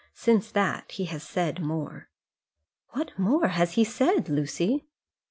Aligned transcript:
Since 0.15 0.51
that 0.53 0.93
he 0.93 1.05
has 1.05 1.21
said 1.21 1.61
more." 1.61 2.09
"What 2.89 3.19
more 3.19 3.49
has 3.49 3.73
he 3.73 3.83
said, 3.83 4.29
Lucy?" 4.29 4.87